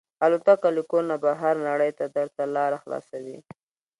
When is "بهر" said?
1.23-1.55